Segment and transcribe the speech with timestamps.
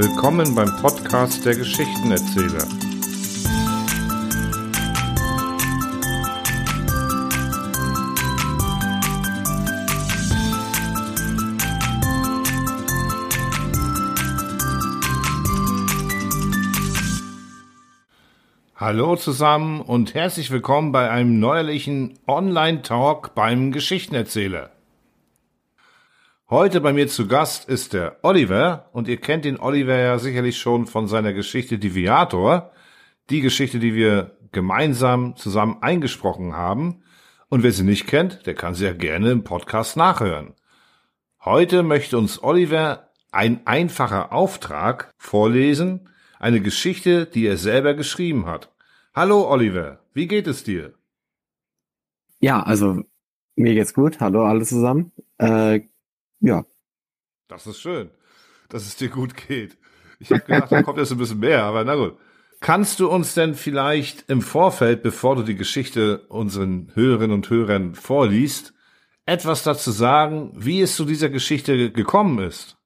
[0.00, 2.68] Willkommen beim Podcast der Geschichtenerzähler.
[18.76, 24.70] Hallo zusammen und herzlich willkommen bei einem neuerlichen Online-Talk beim Geschichtenerzähler.
[26.50, 30.56] Heute bei mir zu Gast ist der Oliver und ihr kennt den Oliver ja sicherlich
[30.56, 32.72] schon von seiner Geschichte Diviator,
[33.28, 37.02] die Geschichte, die wir gemeinsam zusammen eingesprochen haben.
[37.50, 40.54] Und wer sie nicht kennt, der kann sie ja gerne im Podcast nachhören.
[41.44, 48.72] Heute möchte uns Oliver ein einfacher Auftrag vorlesen, eine Geschichte, die er selber geschrieben hat.
[49.14, 50.94] Hallo Oliver, wie geht es dir?
[52.40, 53.02] Ja, also
[53.54, 54.18] mir geht's gut.
[54.20, 55.12] Hallo alle zusammen.
[55.36, 55.80] Äh,
[56.40, 56.64] ja.
[57.48, 58.10] Das ist schön,
[58.68, 59.78] dass es dir gut geht.
[60.20, 62.18] Ich habe gedacht, da kommt jetzt ein bisschen mehr, aber na gut.
[62.60, 67.94] Kannst du uns denn vielleicht im Vorfeld, bevor du die Geschichte unseren Hörerinnen und Hörern
[67.94, 68.74] vorliest,
[69.26, 72.76] etwas dazu sagen, wie es zu dieser Geschichte gekommen ist?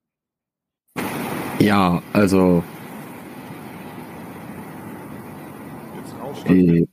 [1.59, 2.63] Ja, also.
[6.45, 6.87] Äh,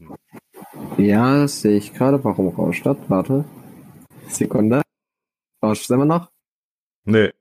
[0.98, 2.24] ja, sehe ich gerade.
[2.24, 2.98] Warum rauscht das?
[3.08, 3.44] Warte.
[4.28, 4.84] Sekunde.
[5.62, 6.30] Rauscht immer noch?
[7.10, 7.34] Nee.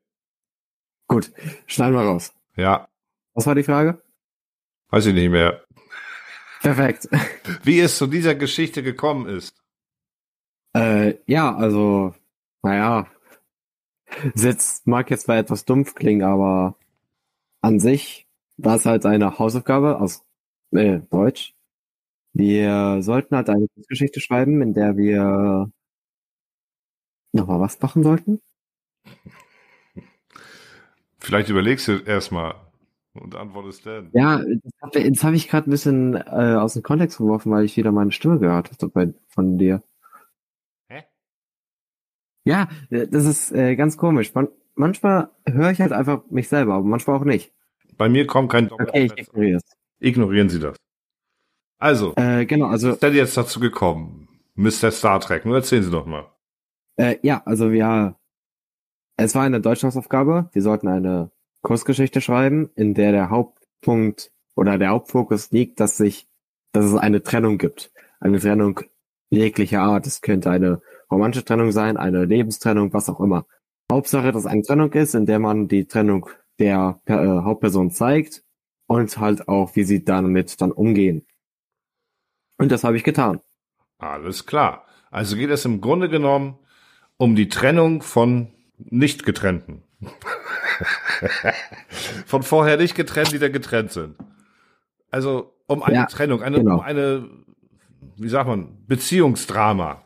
[1.08, 1.30] Gut,
[1.66, 2.32] schneiden wir raus.
[2.56, 2.88] Ja.
[3.34, 4.02] Was war die Frage?
[4.88, 5.62] Weiß ich nicht mehr.
[6.60, 7.08] Perfekt.
[7.62, 9.62] Wie es zu dieser Geschichte gekommen ist.
[10.74, 12.14] Äh, ja, also,
[12.62, 13.06] naja,
[14.34, 16.76] Sitz mag jetzt zwar etwas dumpf klingen, aber
[17.60, 20.24] an sich war es halt eine Hausaufgabe aus
[20.72, 21.54] äh, Deutsch.
[22.32, 25.70] Wir sollten halt eine Geschichte schreiben, in der wir
[27.32, 28.40] nochmal was machen sollten.
[31.18, 32.54] Vielleicht überlegst du erstmal
[33.14, 34.10] und antwortest dann.
[34.12, 34.40] Ja,
[34.92, 38.12] das habe ich gerade ein bisschen äh, aus dem Kontext geworfen, weil ich wieder meine
[38.12, 39.82] Stimme gehört habe von dir.
[40.88, 41.04] Hä?
[42.44, 44.34] Ja, das ist äh, ganz komisch.
[44.34, 47.52] Man, manchmal höre ich halt einfach mich selber, aber manchmal auch nicht.
[47.96, 49.76] Bei mir kommt kein Okay, ich ignoriere es.
[49.98, 50.76] Ignorieren Sie das.
[51.78, 52.90] Also, äh, genau, also.
[52.90, 54.28] Ist denn jetzt dazu gekommen?
[54.54, 54.90] Mr.
[54.90, 56.26] Star Trek, nur erzählen Sie doch mal.
[56.96, 58.17] Äh, ja, also wir
[59.18, 60.48] es war eine Deutschlandsaufgabe.
[60.52, 61.30] Wir sollten eine
[61.62, 66.28] Kursgeschichte schreiben, in der der Hauptpunkt oder der Hauptfokus liegt, dass sich,
[66.72, 67.92] dass es eine Trennung gibt.
[68.20, 68.80] Eine Trennung
[69.28, 70.06] jeglicher Art.
[70.06, 70.80] Es könnte eine
[71.10, 73.44] romantische Trennung sein, eine Lebenstrennung, was auch immer.
[73.90, 76.30] Hauptsache, dass eine Trennung ist, in der man die Trennung
[76.60, 78.44] der äh, Hauptperson zeigt
[78.86, 81.26] und halt auch, wie sie damit dann umgehen.
[82.56, 83.40] Und das habe ich getan.
[83.98, 84.84] Alles klar.
[85.10, 86.56] Also geht es im Grunde genommen
[87.16, 89.82] um die Trennung von nicht getrennten.
[92.26, 94.16] Von vorher nicht getrennt, die dann getrennt sind.
[95.10, 96.76] Also um eine ja, Trennung, eine, genau.
[96.76, 97.28] um eine,
[98.16, 100.02] wie sagt man, Beziehungsdrama.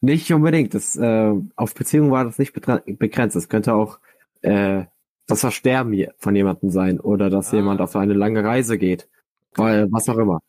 [0.00, 0.74] Nicht unbedingt.
[0.74, 3.36] Das, äh, auf Beziehung war das nicht begrenzt.
[3.36, 4.00] Es könnte auch
[4.42, 4.84] äh,
[5.26, 7.56] das Versterben von jemandem sein oder dass ah.
[7.56, 9.08] jemand auf eine lange Reise geht.
[9.54, 10.40] Weil, was auch immer.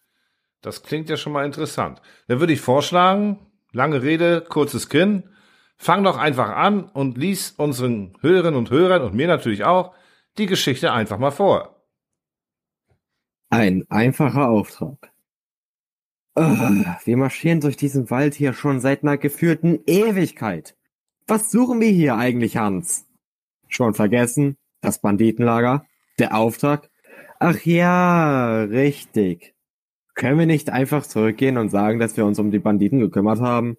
[0.62, 2.02] Das klingt ja schon mal interessant.
[2.28, 3.40] Dann würde ich vorschlagen,
[3.74, 5.24] lange Rede, kurzes Kinn.
[5.78, 9.94] Fang doch einfach an und lies unseren Hörerinnen und Hörern und mir natürlich auch
[10.38, 11.84] die Geschichte einfach mal vor.
[13.50, 15.12] Ein einfacher Auftrag.
[16.36, 20.76] Oh, wir marschieren durch diesen Wald hier schon seit einer geführten Ewigkeit.
[21.28, 23.06] Was suchen wir hier eigentlich, Hans?
[23.68, 24.58] Schon vergessen?
[24.82, 25.86] Das Banditenlager?
[26.18, 26.90] Der Auftrag?
[27.40, 29.54] Ach ja, richtig.
[30.16, 33.78] Können wir nicht einfach zurückgehen und sagen, dass wir uns um die Banditen gekümmert haben?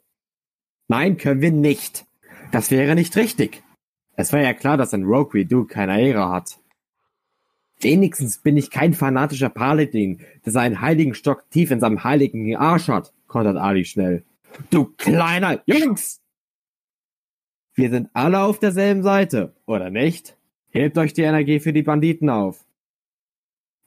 [0.89, 2.07] Nein, können wir nicht.
[2.53, 3.63] Das wäre nicht richtig.
[4.17, 6.59] Es war ja klar, dass ein Rogue wie du keine Ehre hat.
[7.81, 12.89] Wenigstens bin ich kein fanatischer Paladin, der seinen heiligen Stock tief in seinem heiligen Arsch
[12.89, 14.25] hat, kontert Ali schnell.
[14.71, 16.21] Du kleiner Jungs!
[17.75, 20.37] Wir sind alle auf derselben Seite, oder nicht?
[20.71, 22.65] Hebt euch die Energie für die Banditen auf.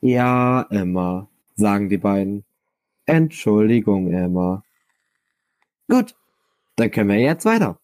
[0.01, 2.43] Ja, Emma, sagen die beiden.
[3.05, 4.63] Entschuldigung, Emma.
[5.87, 6.15] Gut,
[6.77, 7.79] dann können wir jetzt weiter.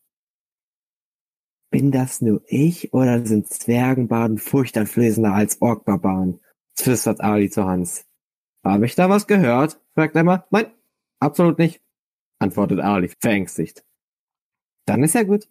[1.71, 6.39] Bin das nur ich oder sind Zwergenbaden furchteinflößender als Orkbarbaren?
[6.75, 8.05] flüstert Ali zu Hans.
[8.63, 9.79] Habe ich da was gehört?
[9.93, 10.45] fragt Emma.
[10.51, 10.71] Nein,
[11.19, 11.81] absolut nicht,
[12.39, 13.83] antwortet Ali verängstigt.
[14.85, 15.49] Dann ist ja gut.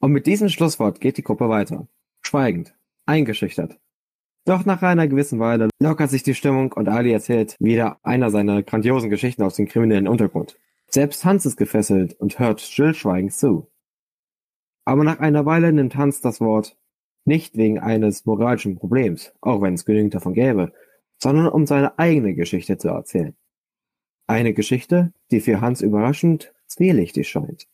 [0.00, 1.86] Und mit diesem Schlusswort geht die Gruppe weiter.
[2.22, 2.74] Schweigend,
[3.06, 3.78] eingeschüchtert.
[4.44, 8.62] Doch nach einer gewissen Weile lockert sich die Stimmung und Ali erzählt wieder einer seiner
[8.62, 10.58] grandiosen Geschichten aus dem kriminellen Untergrund.
[10.94, 13.70] Selbst Hans ist gefesselt und hört stillschweigend zu.
[14.84, 16.76] Aber nach einer Weile nimmt Hans das Wort.
[17.24, 20.72] Nicht wegen eines moralischen Problems, auch wenn es genügend davon gäbe,
[21.18, 23.36] sondern um seine eigene Geschichte zu erzählen.
[24.26, 27.68] Eine Geschichte, die für Hans überraschend zwielichtig scheint.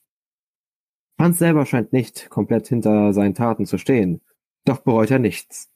[1.18, 4.20] Hans selber scheint nicht komplett hinter seinen Taten zu stehen,
[4.64, 5.70] doch bereut er nichts.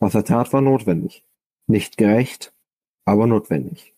[0.00, 1.24] Was er tat, war notwendig.
[1.66, 2.52] Nicht gerecht,
[3.04, 3.91] aber notwendig.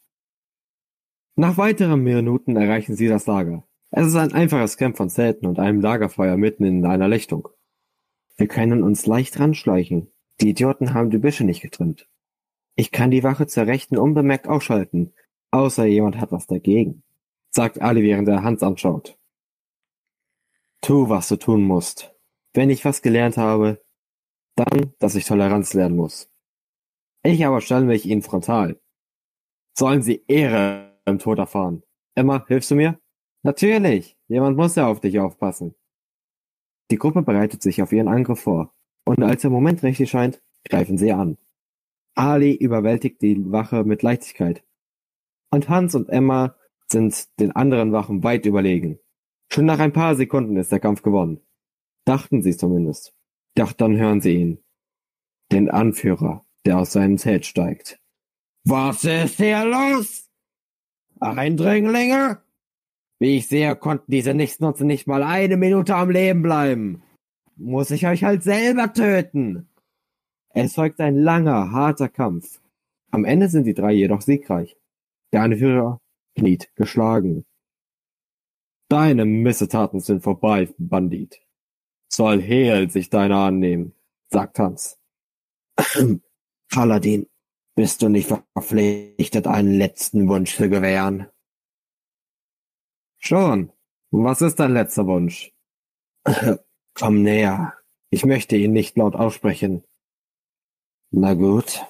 [1.37, 3.67] Nach weiteren Minuten erreichen sie das Lager.
[3.91, 7.49] Es ist ein einfaches Camp von Zelten und einem Lagerfeuer mitten in einer Lichtung.
[8.37, 10.13] Wir können uns leicht ranschleichen.
[10.41, 12.09] Die Idioten haben die Büsche nicht getrimmt.
[12.77, 15.13] Ich kann die Wache zur Rechten unbemerkt ausschalten,
[15.51, 17.03] außer jemand hat was dagegen,
[17.51, 19.19] sagt Ali, während er Hans anschaut.
[20.83, 22.15] Tu, was du tun musst.
[22.53, 23.85] Wenn ich was gelernt habe,
[24.55, 26.31] dann, dass ich Toleranz lernen muss.
[27.25, 28.81] Ich aber stelle mich ihnen frontal.
[29.77, 31.83] Sollen sie Ehre im Tod erfahren.
[32.15, 32.99] Emma, hilfst du mir?
[33.43, 35.75] Natürlich, jemand muss ja auf dich aufpassen.
[36.91, 38.75] Die Gruppe bereitet sich auf ihren Angriff vor,
[39.05, 41.39] und als der Moment richtig scheint, greifen sie an.
[42.15, 44.65] Ali überwältigt die Wache mit Leichtigkeit.
[45.51, 46.56] Und Hans und Emma
[46.91, 48.99] sind den anderen Wachen weit überlegen.
[49.51, 51.41] Schon nach ein paar Sekunden ist der Kampf gewonnen.
[52.05, 53.15] Dachten sie zumindest.
[53.56, 54.65] Doch dann hören sie ihn.
[55.53, 58.01] Den Anführer, der aus seinem Zelt steigt.
[58.65, 60.31] Was ist hier los?
[61.25, 62.38] Eindringlinge?
[63.19, 67.03] Wie ich sehe, konnten diese Nichtsnutze nicht mal eine Minute am Leben bleiben.
[67.56, 69.69] Muss ich euch halt selber töten.
[70.50, 72.61] Es folgt ein langer, harter Kampf.
[73.11, 74.76] Am Ende sind die drei jedoch siegreich.
[75.32, 76.00] Der Anführer
[76.37, 77.44] kniet geschlagen.
[78.88, 81.41] Deine Missetaten sind vorbei, Bandit.
[82.09, 83.93] Soll Hel sich deiner annehmen,
[84.29, 84.99] sagt Hans.
[86.70, 87.27] Paladin,
[87.75, 91.26] bist du nicht verpflichtet, einen letzten Wunsch zu gewähren?
[93.19, 93.73] Schon.
[94.11, 95.53] Was ist dein letzter Wunsch?
[96.94, 97.75] Komm näher.
[98.11, 99.82] Ich möchte ihn nicht laut aussprechen.
[101.11, 101.85] Na gut.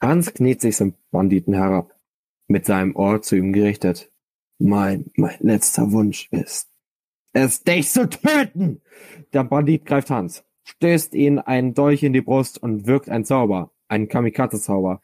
[0.00, 1.98] Hans kniet sich zum Banditen herab,
[2.46, 4.12] mit seinem Ohr zu ihm gerichtet.
[4.58, 6.74] Mein, mein letzter Wunsch ist,
[7.36, 8.80] es dich zu töten!
[9.32, 13.72] Der Bandit greift Hans, stößt ihn einen Dolch in die Brust und wirkt ein Zauber,
[13.88, 15.02] einen Kamikaze-Zauber.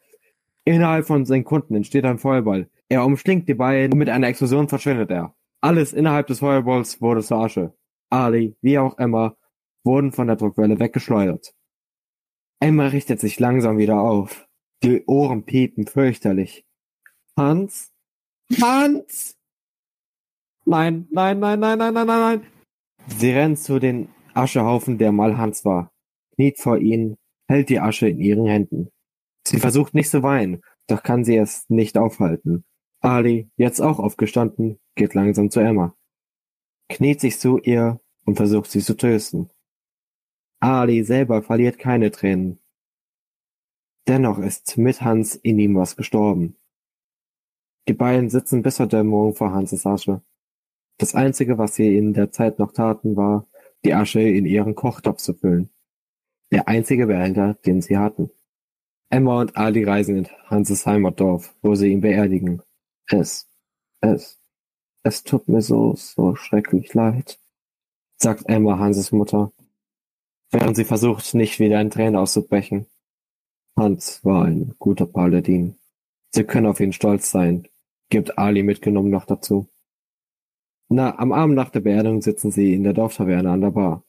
[0.65, 2.69] Innerhalb von Sekunden entsteht ein Feuerball.
[2.89, 5.35] Er umschlingt die beiden und mit einer Explosion verschwindet er.
[5.61, 7.73] Alles innerhalb des Feuerballs wurde zur Asche.
[8.09, 9.35] Ali, wie auch Emma,
[9.83, 11.53] wurden von der Druckwelle weggeschleudert.
[12.59, 14.47] Emma richtet sich langsam wieder auf.
[14.83, 16.65] Die Ohren piepen fürchterlich.
[17.37, 17.91] Hans?
[18.61, 19.37] Hans!
[20.65, 22.47] Nein, nein, nein, nein, nein, nein, nein, nein.
[23.07, 25.91] Sie rennt zu den Aschehaufen, der mal Hans war,
[26.35, 27.17] kniet vor ihnen,
[27.47, 28.89] hält die Asche in ihren Händen.
[29.51, 32.63] Sie versucht nicht zu weinen, doch kann sie es nicht aufhalten.
[33.01, 35.93] Ali, jetzt auch aufgestanden, geht langsam zu Emma,
[36.87, 39.49] kniet sich zu ihr und versucht sie zu trösten.
[40.61, 42.61] Ali selber verliert keine Tränen.
[44.07, 46.55] Dennoch ist mit Hans in ihm was gestorben.
[47.89, 50.21] Die beiden sitzen bis zur Dämmerung vor Hanses Asche.
[50.97, 53.49] Das Einzige, was sie in der Zeit noch taten, war,
[53.83, 55.71] die Asche in ihren Kochtopf zu füllen.
[56.53, 58.31] Der einzige Behälter, den sie hatten.
[59.11, 62.61] Emma und Ali reisen in Hanses Heimatdorf, wo sie ihn beerdigen.
[63.07, 63.49] Es,
[63.99, 64.41] es,
[65.03, 67.39] es tut mir so, so schrecklich leid,
[68.17, 69.51] sagt Emma Hanses Mutter,
[70.49, 72.87] während sie versucht, nicht wieder in Tränen auszubrechen.
[73.77, 75.77] Hans war ein guter Paladin.
[76.33, 77.67] Sie können auf ihn stolz sein,
[78.09, 79.67] gibt Ali mitgenommen noch dazu.
[80.87, 84.03] Na, am Abend nach der Beerdigung sitzen sie in der Dorftaverne an der Bar.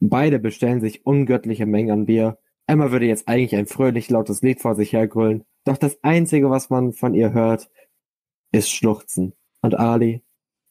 [0.00, 2.38] Beide bestellen sich ungöttliche Mengen an Bier.
[2.66, 6.70] Emma würde jetzt eigentlich ein fröhlich lautes Lied vor sich hergrölen, doch das einzige, was
[6.70, 7.70] man von ihr hört,
[8.52, 9.34] ist Schluchzen.
[9.60, 10.22] Und Ali,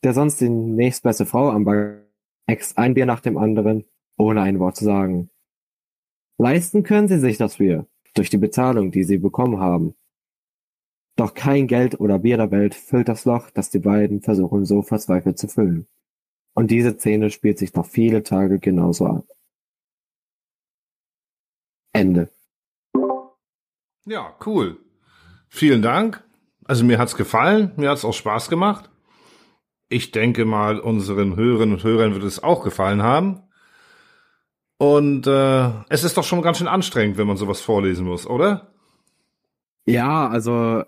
[0.04, 2.02] der sonst die nächstbeste Frau am Bar,
[2.48, 3.86] ext ein Bier nach dem anderen,
[4.18, 5.30] ohne ein Wort zu sagen.
[6.38, 9.96] Leisten können sie sich das Bier, durch die Bezahlung, die sie bekommen haben.
[11.16, 14.82] Doch kein Geld oder Bier der Welt füllt das Loch, das die beiden versuchen so
[14.82, 15.88] verzweifelt zu füllen.
[16.54, 19.26] Und diese Szene spielt sich noch viele Tage genauso ab.
[22.02, 22.30] Ende.
[24.06, 24.80] Ja, cool.
[25.50, 26.24] Vielen Dank.
[26.66, 28.90] Also mir hat's gefallen, mir hat's auch Spaß gemacht.
[29.88, 33.44] Ich denke mal, unseren Hörerinnen und Hörern wird es auch gefallen haben.
[34.78, 38.74] Und äh, es ist doch schon ganz schön anstrengend, wenn man sowas vorlesen muss, oder?
[39.86, 40.84] Ja, also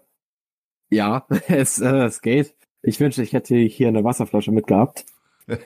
[0.89, 2.55] ja, es, äh, es geht.
[2.81, 5.05] Ich wünschte, ich hätte hier eine Wasserflasche mitgehabt.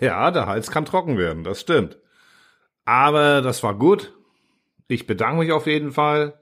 [0.02, 2.00] Ja, der Hals kann trocken werden, das stimmt.
[2.84, 4.17] Aber das war gut.
[4.88, 6.40] Ich bedanke mich auf jeden Fall.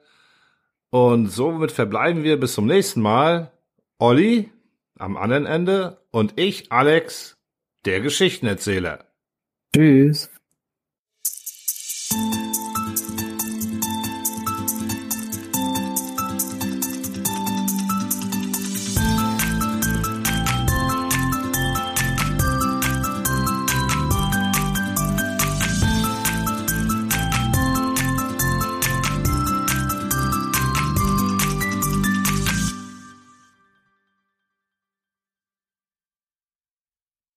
[0.90, 3.52] Und somit verbleiben wir bis zum nächsten Mal.
[3.98, 4.52] Olli
[4.98, 7.38] am anderen Ende und ich, Alex,
[7.86, 9.06] der Geschichtenerzähler.
[9.75, 10.30] Tschüss.